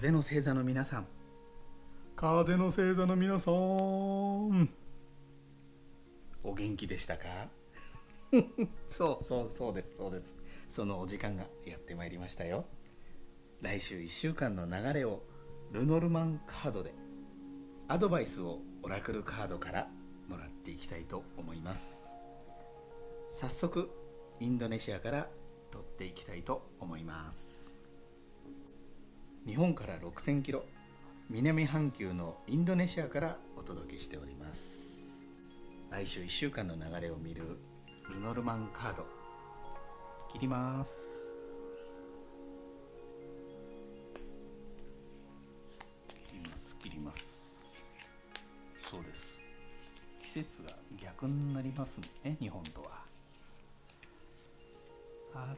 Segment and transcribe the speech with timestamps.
[0.00, 1.06] 風の星座の皆さん。
[2.16, 3.54] 風の星座の皆さん。
[3.54, 4.50] お
[6.54, 7.26] 元気でしたか？
[8.88, 10.34] そうそうそうですそうです。
[10.70, 12.64] そのお時間がやってまいりましたよ。
[13.60, 15.22] 来週1週間の流れを
[15.70, 16.94] ルノルマンカードで
[17.86, 19.90] アドバイスをオラクルカードから
[20.28, 22.14] もらっていきたいと思います。
[23.28, 23.90] 早速
[24.38, 25.28] インドネシアから
[25.70, 27.79] 取っていきたいと思います
[29.50, 30.64] 日本から6000キロ
[31.28, 35.24] 南半球のインドネシアからお届けしております。
[35.90, 37.58] 来週1週間の流れを見る
[38.08, 39.04] ルノルマンカード
[40.32, 41.32] 切ります。
[46.28, 47.84] 切ります切ります。
[48.80, 49.36] そうです。
[50.22, 53.02] 季節が逆になりますね日本とは。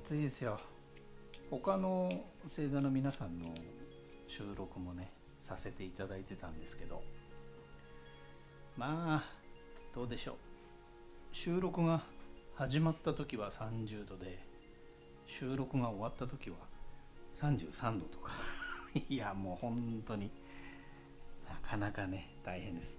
[0.02, 0.58] 暑いですよ。
[1.50, 2.08] 他の
[2.42, 3.52] 星座の皆さんの
[4.32, 7.02] 収録もねさせていただいてたんですけど。
[8.78, 9.24] まあ
[9.94, 10.36] どうでしょう。
[11.32, 12.00] 収録が
[12.54, 14.42] 始まった時は30度で
[15.26, 16.56] 収録が終わった時は
[17.34, 18.32] 33度とか。
[19.10, 20.30] いやもう本当に
[21.46, 22.98] なかなかね大変です。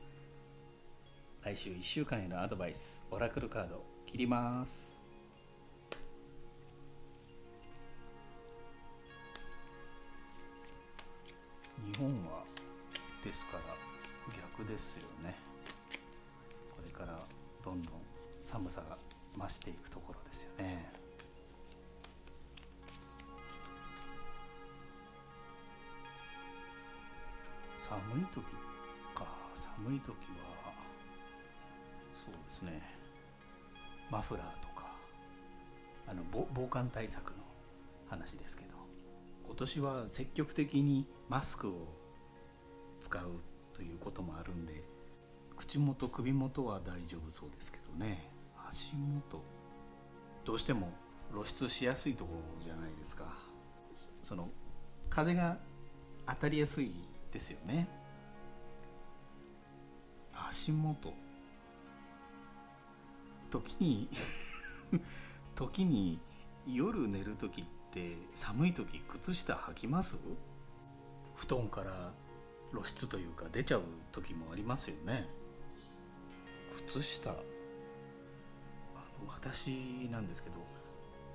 [1.42, 5.03] 来週1週間へのアドバイスオラクルカード切ります。
[11.94, 12.44] 日本は
[13.24, 13.64] ですから
[14.58, 15.36] 逆ですよね。
[16.76, 17.20] これから
[17.64, 17.94] どんどん
[18.42, 18.98] 寒さが
[19.38, 20.92] 増していくところですよね。
[27.78, 28.44] 寒い時
[29.14, 29.28] か。
[29.54, 30.74] 寒い時は
[32.16, 32.82] そうですね。
[34.10, 34.88] マフラーとか
[36.08, 37.36] あの防防寒対策の
[38.10, 38.83] 話ですけど。
[39.54, 41.94] 今年は積極的にマスクを
[43.00, 43.40] 使う
[43.76, 44.84] ということもあるんで
[45.56, 48.32] 口元首元は大丈夫そうですけどね。
[48.68, 49.44] 足元。
[50.44, 50.92] どうしても
[51.32, 53.26] 露出しやすいところじゃないですか。
[54.24, 54.50] その
[55.12, 55.60] 風が
[56.26, 56.92] 当たりやすい
[57.32, 57.88] ですよね。
[60.50, 61.14] 足元。
[63.52, 64.10] 時に
[65.54, 66.20] 時に
[66.66, 67.83] 夜寝る時って
[68.34, 70.18] 寒い時靴下履きます？
[71.36, 72.12] 布団から
[72.72, 75.28] 露出というか出ちゃう時もありますよね。
[76.88, 77.32] 靴下。
[77.32, 77.42] あの
[79.28, 80.56] 私なんですけど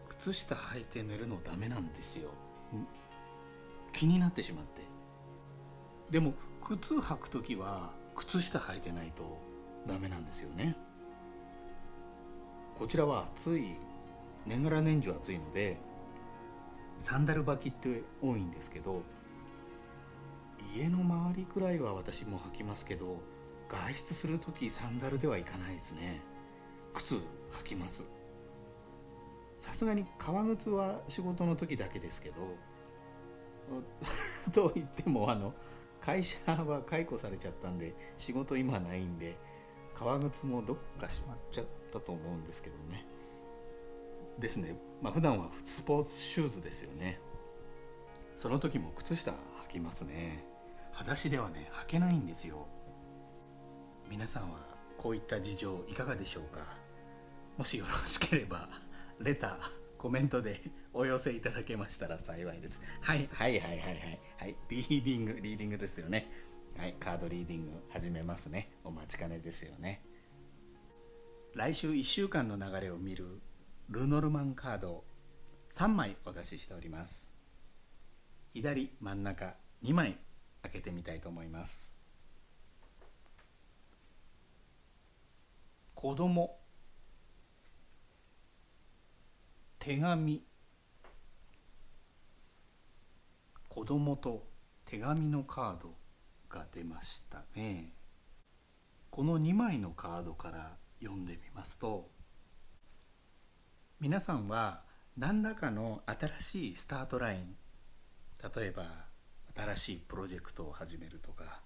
[0.09, 2.31] 靴下履いて寝るのダメなんですよ。
[3.93, 4.83] 気になってしまって。
[6.11, 9.39] でも靴履く時は靴下履いてないと
[9.87, 10.77] ダメなんですよね。
[12.77, 13.77] こちらは暑い
[14.47, 15.79] 年がら年中暑いので
[16.99, 19.03] サンダル履きって多いんですけど
[20.75, 23.21] 家の周りくらいは私も履きますけど
[23.69, 26.23] 外出する時サンダルではいかないですね。
[26.95, 27.21] 靴履
[27.65, 28.03] きます。
[29.59, 32.37] さすがに革靴は仕事の時だけですけど
[34.53, 35.53] と言ってもあの
[36.01, 39.37] 会社は解雇されちゃったんで仕事今ないんで
[39.95, 43.05] 革靴もどっかしまっちゃったと思うんですけどね。
[44.39, 44.77] ですね。
[45.01, 47.21] まあ普段はスポーツシューズですよね。
[48.37, 49.35] その時も靴下履
[49.69, 50.45] きますね。
[50.93, 52.67] 裸足ではね履けないんですよ。
[54.11, 54.59] 皆さんは
[54.97, 56.61] こういった事情いかがでしょうか？
[57.57, 58.69] もしよろしければ
[59.21, 59.57] レター
[59.99, 60.61] コメントで
[60.93, 62.83] お寄せいただけましたら幸いです。
[63.01, 63.29] はい。
[63.33, 64.21] はいはいはいはい。
[64.39, 64.57] はい。
[64.69, 66.31] リーディングリーディングですよね。
[66.77, 66.95] はい。
[67.01, 68.71] カードリーディング始めますね。
[68.85, 70.03] お待ちかねですよね。
[71.55, 73.41] 来週1週間の流れを見る
[73.91, 75.05] ルノルマンカードを
[75.73, 77.33] 3枚お出ししております。
[78.53, 80.19] 左真ん中2枚
[80.61, 81.97] 開けてみたいと思います。
[85.95, 86.59] 子供
[89.79, 90.43] 手紙
[93.71, 94.47] 子供と
[94.85, 95.95] 手紙のカード
[96.51, 97.95] が出ましたね。
[99.09, 102.18] この2枚のカードから読んでみますと
[104.01, 104.83] 皆さんは
[105.17, 107.57] 何らかの新しいスタートライン
[108.55, 108.85] 例えば
[109.57, 111.63] 新しいプロジェクトを始めるとか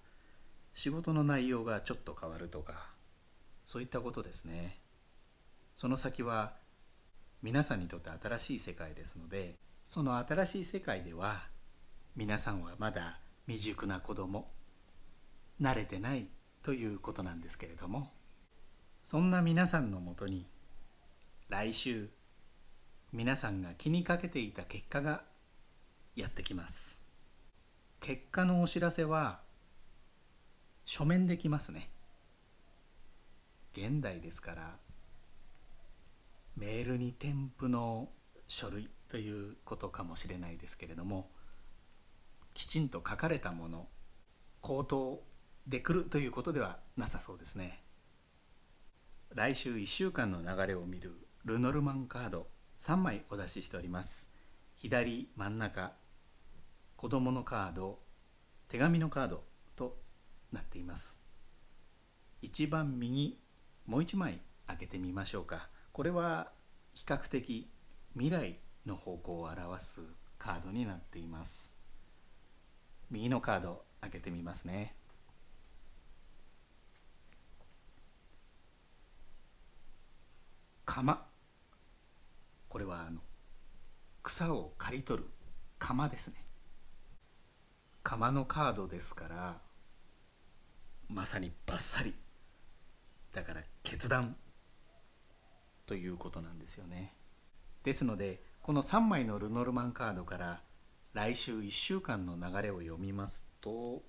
[0.73, 2.87] 仕事の内容がちょっと変わるとか
[3.67, 4.79] そういったことですね。
[5.75, 6.53] その先は
[7.43, 9.55] 皆さんにとって新しい世界ですので
[9.85, 11.43] その新しい世界では
[12.15, 14.49] 皆さんはまだ未熟な子供
[15.61, 16.27] 慣れてない
[16.63, 18.11] ということなんですけれども
[19.03, 20.47] そんな皆さんのもとに
[21.49, 22.09] 来週
[23.15, 25.21] 皆さんが気にかけていた結果が
[26.15, 27.05] やってきます。
[27.99, 29.41] 結果のお知らせは
[30.83, 31.91] 書面できますね。
[33.73, 34.77] 現代ですから
[36.57, 38.09] メールに添付の
[38.47, 41.29] 書類ということかもしれないですけれども
[42.55, 43.87] きちんと書かれたもの
[44.61, 45.23] 口頭
[45.67, 47.83] で来るということではなさそうですね。
[49.35, 51.13] 来週1週間の流れを見る
[51.45, 52.52] ルノルマンカード。
[52.83, 54.29] 3枚お出ししております。
[54.75, 55.93] 左真ん中
[56.97, 57.99] 子供のカード
[58.67, 59.45] 手紙のカード
[59.77, 60.01] と
[60.51, 61.21] なっています。
[62.41, 63.39] 一番右
[63.85, 65.69] もう1枚開けてみましょうか。
[65.93, 66.51] これは
[66.93, 67.71] 比較的
[68.15, 70.01] 未来の方向を表す
[70.37, 71.77] カードになっています。
[73.09, 74.97] 右のカード開けてみますね。
[80.85, 81.32] 釜
[82.73, 83.19] これはあの
[84.23, 85.29] 草を刈り取る
[85.77, 86.37] 釜ですね。
[88.01, 89.57] 釜のカードですから
[91.07, 92.15] まさにバッサリ。
[93.31, 94.35] だから決断
[95.85, 97.13] ということなんですよね。
[97.83, 100.63] ですのでこの3枚のルノルマンカードから
[101.13, 104.01] 来週1週間の流れを読みますと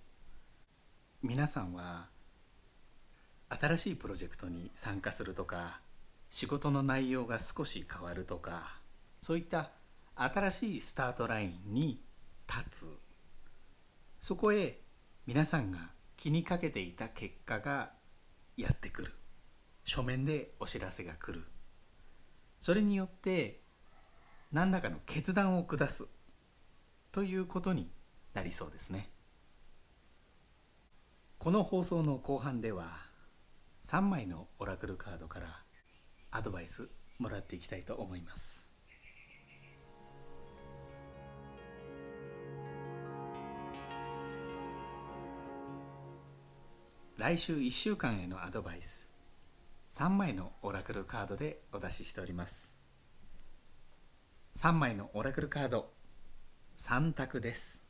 [1.23, 2.09] 皆さんは
[3.51, 5.84] 新しいプロジェクトに参加するとか
[6.35, 8.81] 仕事の内容が少し変わるとか
[9.21, 9.71] そういった
[10.17, 12.03] 新しいスタートラインに
[12.49, 12.87] 立つ。
[14.19, 14.81] そこへ
[15.29, 15.79] 皆さんが
[16.17, 17.93] 気にかけていた結果が
[18.57, 19.13] やってくる。
[19.85, 21.45] 書面でお知らせが来る。
[22.59, 23.61] それによって
[24.51, 26.09] 何らかの決断を下す。
[27.13, 27.93] ということに
[28.35, 29.09] なりそうですね。
[31.39, 32.91] この放送の後半では
[33.85, 35.64] 3枚のオラクルカードから
[36.37, 36.89] アドバイス
[37.21, 38.69] もらっていきたいと思います。
[47.17, 49.13] 来週1週間へのアドバイス。
[49.91, 52.77] 3枚のオラクルカードでお出ししております。
[54.57, 55.93] 3枚のオラクルカード。
[56.77, 57.87] 3択です。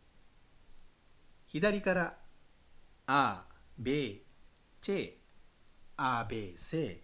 [1.47, 2.19] 左から
[3.09, 3.47] 「あ」
[3.79, 4.21] 「べ」
[4.83, 5.13] 「チェ」
[5.97, 7.01] 「あ」「べ」「せ」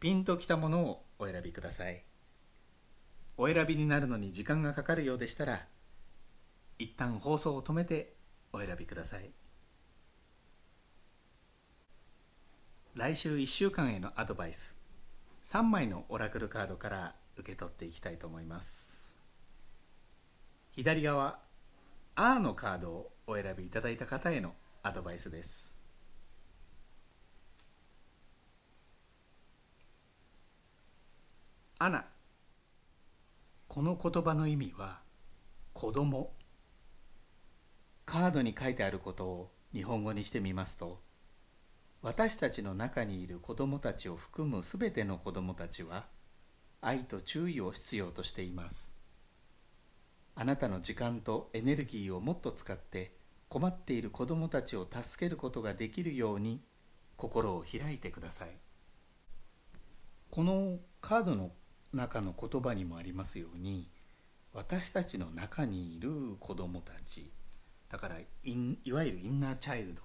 [0.00, 2.04] ピンときたものをお選びください。
[3.36, 5.66] お選びになるのに時間がかかるようでしたら
[6.78, 8.14] 一旦放送を止めて
[8.52, 9.32] お選びください。
[12.94, 14.76] 来週1週間へのアドバイス
[15.44, 19.16] 3枚のオラクルカードから受け取っていきたいと思います。
[20.70, 21.40] 左側
[22.14, 24.54] 「あ」のカードをお選びいただいた方への
[24.84, 25.77] アドバイスです。
[31.80, 32.06] アナ。
[33.68, 34.98] この言葉の意味は
[35.72, 36.32] 子供。
[38.04, 41.00] カードに書いてあることを日本語にしてみますと
[42.02, 46.06] 私たちの中にいる子供たちを含むすべての子供たちは
[46.80, 48.92] 愛と注意を必要としています。
[50.34, 53.12] あなたの時間とエネルギーをもっと使って
[53.48, 56.60] 困っている子供たちを助けることができるように
[57.16, 58.48] 心を開いてください。
[60.32, 61.52] このカードの
[61.92, 63.88] 中の言葉にもありますように
[64.52, 67.30] 私たちの中にいる子どもたち
[67.88, 70.02] だからいわゆるインナーチャイルド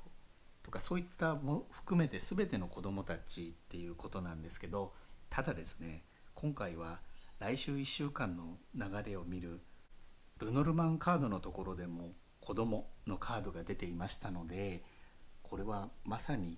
[0.64, 4.94] とかそういったも含めて全ての子どもたちっていうことなんですけど
[5.30, 7.00] ただですね今回は
[7.40, 9.60] 来週1週間の流れを見る
[10.40, 14.84] ルノルマンカードのところでも子どものカードが出ていましたので
[15.42, 16.58] これはまさに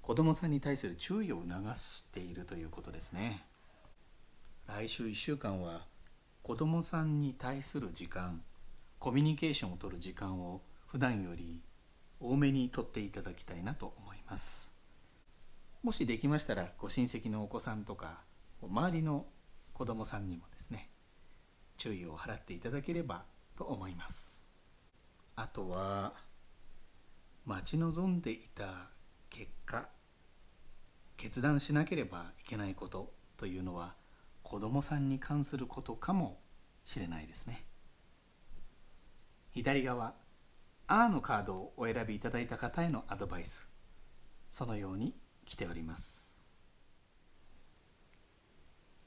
[0.00, 3.44] 子どもさんに対する注意を促しているということですね。
[4.66, 5.86] 来週1週間は
[6.42, 8.42] 子どもさんに対する時間
[8.98, 11.60] コミュニケーションをとる時間を普段より
[12.20, 14.74] 多めにとっていただきたいなと思います。
[15.82, 18.20] もしできましたらご親戚のお子さんとか
[18.60, 19.26] 周りの
[19.72, 20.90] 子どもさんにもですね
[21.76, 23.24] 注意を払っていただければ
[23.56, 24.42] と思います。
[25.36, 26.14] あとは
[27.44, 28.88] 待ち望んでいた
[29.30, 29.88] 結果
[31.16, 33.94] 決断しなければいけないことというのは
[34.46, 36.38] 子供さんに関することかも
[36.84, 37.66] しれないですね。
[39.50, 40.14] 左側
[40.86, 43.68] 「あ」のカードをお選びいただいた方へのアドバイス
[44.48, 46.32] そのように来ております。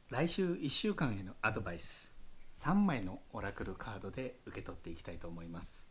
[0.10, 2.14] 来週1週間へのアドバイス
[2.54, 5.88] 3枚のオラクルカードで受け取っていきたいと思います。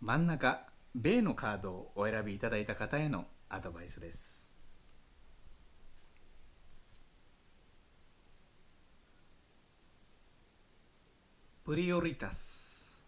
[0.00, 4.45] 真ん中「米」のカードをお選びいただいた方へのアドバイスです。
[11.66, 13.02] プリオリタス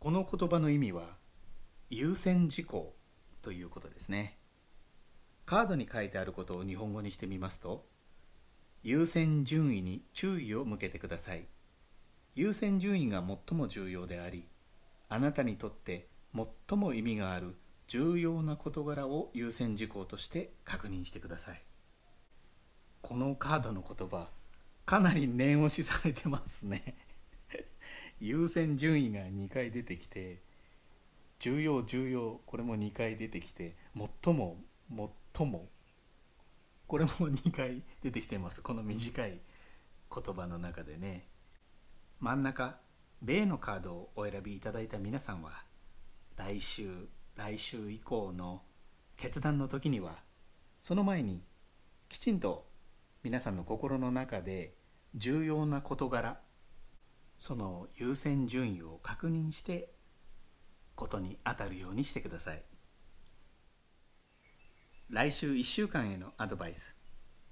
[0.00, 1.10] この言葉の意味は
[1.88, 2.92] 優先事項
[3.40, 4.36] ということですね。
[5.46, 7.86] カードに書いてあることを日本語にしてみますと
[8.82, 11.46] 優先順位に注意を向けてください。
[12.34, 14.48] 優先順位が最も重要であり
[15.08, 17.54] あなたにとって最も意味がある
[17.86, 21.62] 重要な事柄を優先事項として確認してください。
[23.02, 24.26] このカードの言葉
[24.84, 26.96] かなり念押しされてますね。
[28.20, 30.40] 優先順位が2回出てきて
[31.38, 33.74] 重要重要これも2回出てきて
[34.22, 34.58] 最も
[35.34, 35.68] 最も
[36.86, 38.62] これも2回出てきてます。
[38.62, 39.38] この短い
[40.12, 41.28] 言葉の中でね。
[42.18, 42.76] 真ん中
[43.22, 45.52] 米のカードをお選びいただいた皆さんは
[46.36, 48.62] 来週来週以降の
[49.16, 50.16] 決断の時には
[50.80, 51.42] その前に
[52.08, 52.66] きちんと
[53.22, 54.74] 皆さんの心の中で
[55.14, 56.40] 重要な事柄
[57.40, 59.88] その優先順位を確認して
[60.94, 62.62] ことに当たるようにしてください。
[65.08, 66.98] 来週1週間へのアドバイス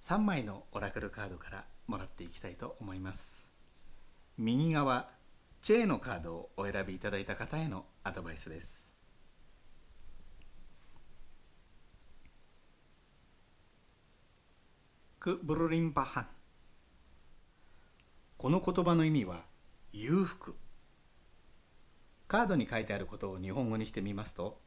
[0.02, 3.50] 3枚のオラクルカードからもらっていきたいと思います。
[4.37, 5.09] 右側
[5.62, 8.95] チェーのカードをお選びいただいた方へのアドバイスです。
[15.18, 16.26] クブルリンパハン。
[18.37, 19.48] この言葉の意味は
[19.90, 20.54] 裕福。
[22.26, 24.61] カードに書いてあることを日本語にしてみますと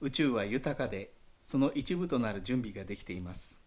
[0.00, 1.12] 宇宙は豊かで
[1.42, 3.60] その一部となる準備ができています。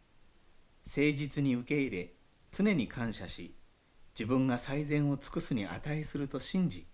[0.88, 2.13] 誠実に受け入れ
[2.51, 3.53] 常に感謝し
[4.17, 6.88] 自分が最善を尽くすに値すると信じ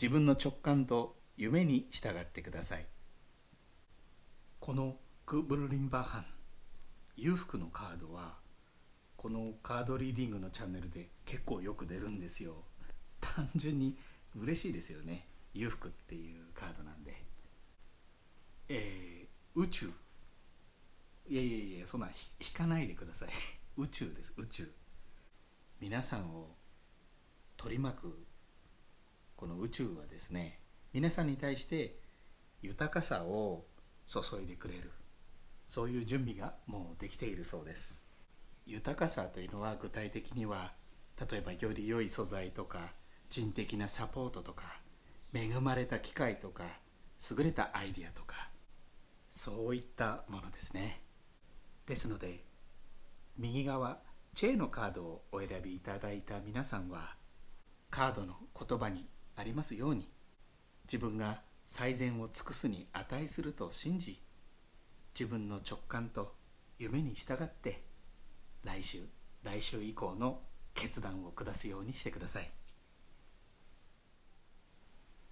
[0.00, 2.86] 自分の直感と夢に従ってください。
[4.60, 6.24] このクブルリンバーハン
[7.16, 8.36] 裕福のカードは
[9.18, 12.64] このカードリーディングのチャンネルで結構よく出るんですよ。
[13.20, 13.96] 単純に
[14.36, 15.26] 嬉しいですよね。
[15.54, 17.22] 裕福っていうカードなんで。
[18.68, 19.90] えー、宇宙。
[21.28, 22.08] いやいやいやそんな
[22.40, 23.28] 引かないでください。
[23.76, 24.32] 宇宙です。
[24.36, 24.72] 宇宙。
[25.80, 26.56] 皆さんを
[27.56, 28.26] 取り巻く
[29.36, 30.60] この宇宙はですね
[30.92, 32.00] 皆さんに対して
[32.62, 33.66] 豊かさを
[34.06, 34.92] 注いでくれる。
[35.66, 38.06] そういう準備がもうできているそうです。
[38.64, 40.72] 豊かさというのは具体的には
[41.30, 42.92] 例えばより良い素材とか
[43.30, 44.80] 人的なサポートとか
[45.34, 46.64] 恵まれた機会とか
[47.30, 48.48] 優れたアイデアとか
[49.28, 51.02] そういったものですね。
[51.86, 52.44] ですので
[53.36, 53.98] 右側
[54.34, 57.14] チェーのカードをお選びいただいた皆さんは
[57.90, 59.06] カードの言葉に
[59.36, 60.08] ありますように
[60.84, 64.22] 自分が最善を尽くすに値すると信じ
[65.18, 66.34] 自分の直感と
[66.78, 67.82] 夢に従って
[68.64, 69.00] 来週
[69.42, 70.40] 来週以降の
[70.74, 72.57] 決断を下すようにしてください。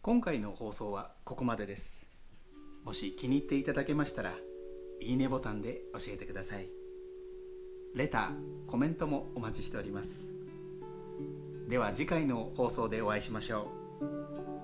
[0.06, 2.12] 今回の放送はここまでです。
[2.84, 4.34] もし気に入っていただけましたら
[5.00, 6.68] いいねボタンで教えてください。
[7.92, 10.32] レターコメントもお待ちしております。
[11.68, 13.66] では次回の放送でお会いしましょ
[14.00, 14.55] う。